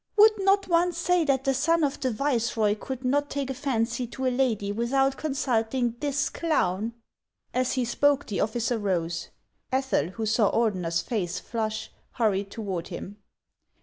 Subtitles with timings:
[0.17, 4.07] Would not one say that the son of the viceroy could not take a fancy
[4.07, 6.93] to a lady without consulting this clown?"
[7.53, 9.29] As he spoke, the officer rose.
[9.71, 13.17] Ethel, who saw Ordener's face flush, hurried toward him.